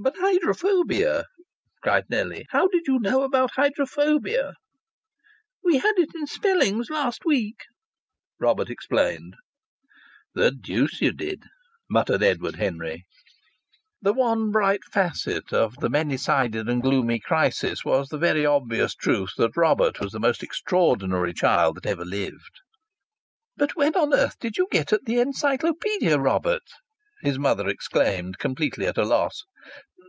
"But 0.00 0.14
hydrophobia!" 0.16 1.24
cried 1.82 2.04
Nellie. 2.08 2.46
"How 2.50 2.68
did 2.68 2.82
you 2.86 3.00
know 3.00 3.24
about 3.24 3.54
hydrophobia?" 3.56 4.52
"We 5.64 5.78
had 5.78 5.94
it 5.98 6.10
in 6.14 6.28
spellings 6.28 6.88
last 6.88 7.24
week," 7.24 7.62
Robert 8.38 8.70
explained. 8.70 9.34
"The 10.36 10.52
deuce 10.52 11.00
you 11.00 11.10
did!" 11.10 11.42
muttered 11.90 12.22
Edward 12.22 12.54
Henry. 12.54 13.06
The 14.00 14.12
one 14.12 14.52
bright 14.52 14.84
facet 14.92 15.52
of 15.52 15.74
the 15.78 15.90
many 15.90 16.16
sided 16.16 16.68
and 16.68 16.80
gloomy 16.80 17.18
crisis 17.18 17.84
was 17.84 18.08
the 18.08 18.18
very 18.18 18.46
obvious 18.46 18.94
truth 18.94 19.32
that 19.38 19.56
Robert 19.56 19.98
was 19.98 20.12
the 20.12 20.20
most 20.20 20.44
extraordinary 20.44 21.34
child 21.34 21.74
that 21.74 21.86
ever 21.86 22.04
lived. 22.04 22.60
"But 23.56 23.74
when 23.74 23.96
on 23.96 24.14
earth 24.14 24.38
did 24.38 24.58
you 24.58 24.68
get 24.70 24.92
at 24.92 25.06
the 25.06 25.18
Encyclopaedia, 25.18 26.20
Robert?" 26.20 26.62
his 27.22 27.36
mother 27.36 27.66
exclaimed, 27.68 28.38
completely 28.38 28.86
at 28.86 28.96
a 28.96 29.04
loss. 29.04 29.42